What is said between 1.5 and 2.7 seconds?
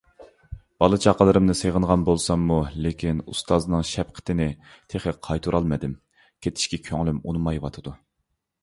سېغىنغان بولساممۇ،